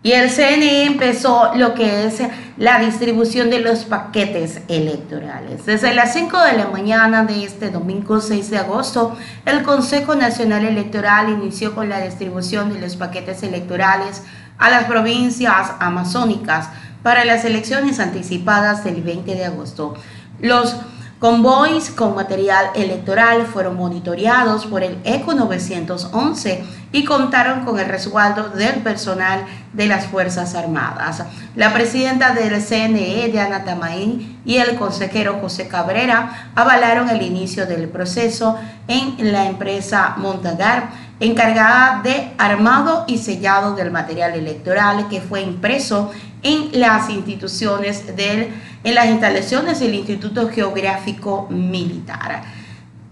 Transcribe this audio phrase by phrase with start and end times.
[0.00, 2.22] Y el CNE empezó lo que es
[2.56, 5.66] la distribución de los paquetes electorales.
[5.66, 10.64] Desde las 5 de la mañana de este domingo 6 de agosto, el Consejo Nacional
[10.64, 14.22] Electoral inició con la distribución de los paquetes electorales
[14.56, 16.68] a las provincias amazónicas
[17.02, 19.94] para las elecciones anticipadas del 20 de agosto.
[20.40, 20.76] Los
[21.18, 28.48] Convoys con material electoral fueron monitoreados por el ECO 911 y contaron con el resguardo
[28.50, 31.22] del personal de las Fuerzas Armadas.
[31.54, 37.88] La presidenta del CNE, Diana Tamaín, y el consejero José Cabrera avalaron el inicio del
[37.88, 38.56] proceso
[38.86, 40.88] en la empresa Montagar,
[41.20, 46.10] encargada de armado y sellado del material electoral que fue impreso
[46.42, 48.48] en las instituciones del,
[48.84, 52.57] en las instalaciones del Instituto Geográfico Militar.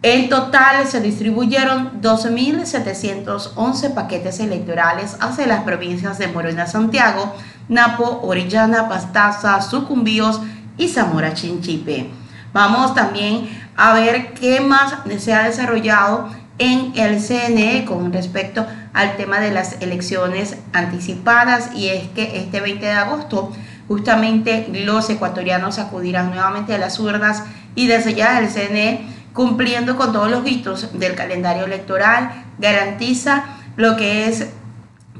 [0.08, 7.34] En total se distribuyeron 12.711 paquetes electorales hacia las provincias de Morena, Santiago,
[7.68, 10.40] Napo, Orellana, Pastaza, Sucumbíos
[10.78, 12.08] y Zamora Chinchipe.
[12.52, 16.28] Vamos también a ver qué más se ha desarrollado
[16.58, 22.60] en el CNE con respecto al tema de las elecciones anticipadas y es que este
[22.60, 23.50] 20 de agosto
[23.88, 27.42] justamente los ecuatorianos acudirán nuevamente a las urnas
[27.74, 33.44] y desde ya el CNE cumpliendo con todos los hitos del calendario electoral garantiza
[33.76, 34.46] lo que es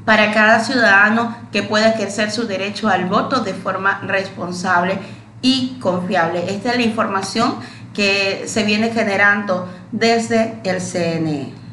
[0.05, 4.97] para cada ciudadano que pueda ejercer su derecho al voto de forma responsable
[5.43, 6.51] y confiable.
[6.51, 7.57] Esta es la información
[7.93, 11.66] que se viene generando desde el CNE.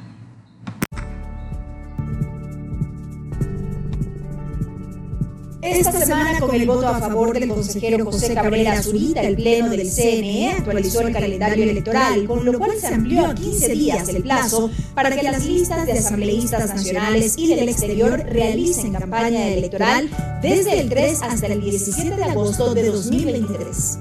[5.64, 9.90] Esta semana, con el voto a favor del consejero José Cabrera Zurita, el Pleno del
[9.90, 14.70] CNE actualizó el calendario electoral, con lo cual se amplió a 15 días el plazo
[14.94, 20.10] para que las listas de asambleístas nacionales y del exterior realicen campaña electoral
[20.42, 23.98] desde el 3 hasta el 17 de agosto de 2023.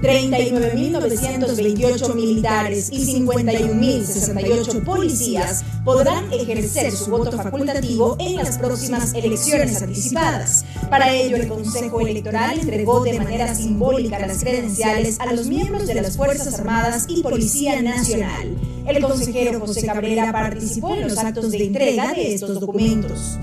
[0.00, 10.64] 39.928 militares y 51.068 policías podrán ejercer su voto facultativo en las próximas elecciones anticipadas.
[10.88, 15.94] Para ello, el Consejo Electoral entregó de manera simbólica las credenciales a los miembros de
[15.94, 18.56] las Fuerzas Armadas y Policía Nacional.
[18.86, 23.38] El consejero José Cabrera participó en los actos de entrega de estos documentos.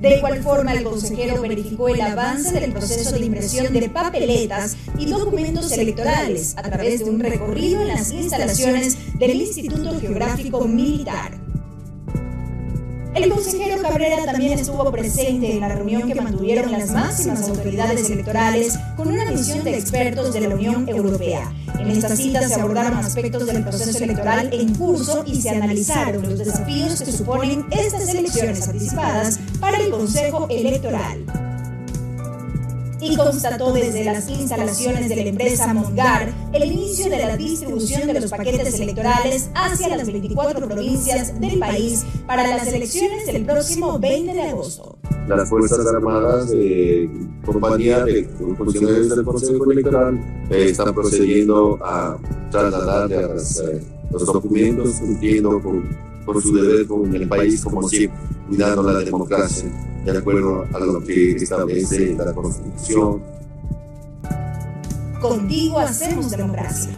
[0.00, 5.06] De igual forma, el consejero verificó el avance del proceso de impresión de papeletas y
[5.06, 11.45] documentos electorales a través de un recorrido en las instalaciones del Instituto Geográfico Militar.
[13.16, 18.78] El consejero Cabrera también estuvo presente en la reunión que mantuvieron las máximas autoridades electorales
[18.94, 21.50] con una misión de expertos de la Unión Europea.
[21.78, 26.38] En esta cita se abordaron aspectos del proceso electoral en curso y se analizaron los
[26.38, 31.45] desafíos que suponen estas elecciones anticipadas para el Consejo Electoral
[33.08, 38.20] y constató desde las instalaciones de la empresa Mongar el inicio de la distribución de
[38.20, 44.32] los paquetes electorales hacia las 24 provincias del país para las elecciones del próximo 20
[44.32, 44.98] de agosto.
[45.28, 47.10] Las Fuerzas Armadas, de
[47.44, 48.24] compañía de
[48.56, 52.16] funcionarios del Consejo Electoral, eh, están procediendo a
[52.50, 58.18] trasladar eh, los documentos cumpliendo con, con su deber con el país, como siempre,
[58.48, 59.70] cuidando la democracia
[60.12, 63.22] de acuerdo a lo que establece la Constitución.
[65.20, 66.92] Contigo hacemos democracia.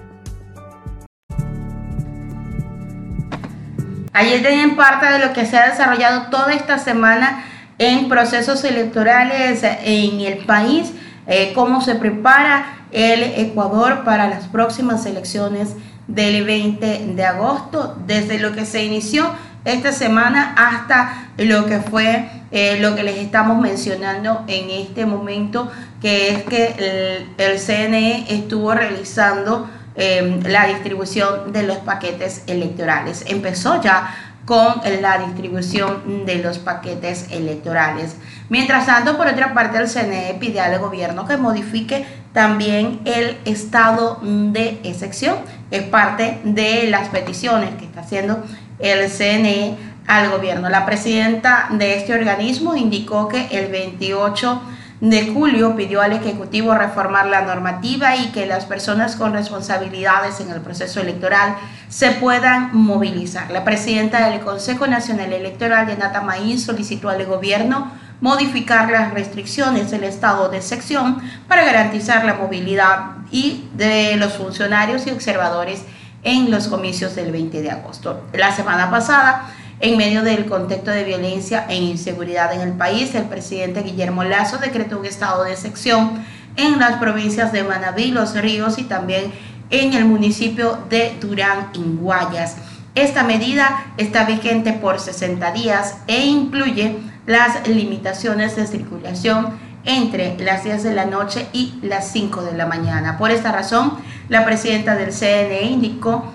[4.12, 7.44] Allí tienen parte de lo que se ha desarrollado toda esta semana
[7.78, 10.92] en procesos electorales en el país,
[11.26, 15.74] eh, cómo se prepara el Ecuador para las próximas elecciones
[16.08, 19.30] del 20 de agosto, desde lo que se inició
[19.72, 25.70] esta semana hasta lo que fue eh, lo que les estamos mencionando en este momento,
[26.00, 33.24] que es que el, CNE estuvo realizando em, la distribución de los paquetes electorales.
[33.26, 34.14] Empezó ya
[34.46, 38.16] con la distribución de los paquetes electorales.
[38.48, 44.18] Mientras tanto, por otra parte, el CNE pide al gobierno que modifique también el estado
[44.22, 45.36] de excepción.
[45.70, 48.42] Es parte de las peticiones que está haciendo
[48.78, 49.76] el CNE
[50.06, 50.68] al gobierno.
[50.68, 54.62] La presidenta de este organismo indicó que el 28
[55.00, 60.50] de julio pidió al Ejecutivo reformar la normativa y que las personas con responsabilidades en
[60.50, 61.54] el proceso electoral
[61.88, 63.50] se puedan movilizar.
[63.50, 70.02] La presidenta del Consejo Nacional Electoral, Nata Maíz, solicitó al gobierno modificar las restricciones del
[70.02, 75.84] estado de sección para garantizar la movilidad y de los funcionarios y observadores
[76.22, 78.22] en los comicios del 20 de agosto.
[78.32, 83.26] La semana pasada, En medio del contexto de violencia e inseguridad en el país, el
[83.26, 86.24] presidente Guillermo Lazo decretó un estado de sección
[86.56, 89.32] en las provincias de Manabí, Los Ríos y también
[89.70, 92.56] en el municipio de Durán, en Guayas.
[92.96, 100.64] Esta medida está vigente por 60 días e incluye las limitaciones de circulación entre las
[100.64, 103.16] 10 de la noche y las 5 de la mañana.
[103.16, 103.94] Por esta razón,
[104.28, 106.30] la presidenta del CNE indicó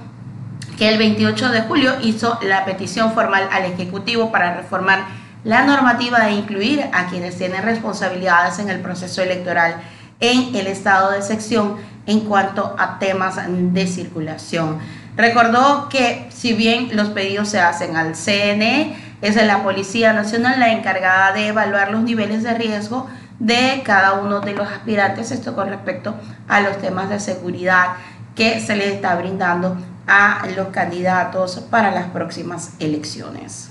[0.77, 5.05] que el 28 de julio hizo la petición formal al Ejecutivo para reformar
[5.43, 9.75] la normativa e incluir a quienes tienen responsabilidades en el proceso electoral
[10.19, 11.75] en el estado de sección
[12.07, 14.79] en cuanto a temas de circulación.
[15.15, 20.71] Recordó que si bien los pedidos se hacen al CNE, es la Policía Nacional la
[20.71, 23.07] encargada de evaluar los niveles de riesgo
[23.39, 26.15] de cada uno de los aspirantes, esto con respecto
[26.47, 27.95] a los temas de seguridad
[28.35, 29.77] que se les está brindando
[30.07, 33.69] a los candidatos para las próximas elecciones.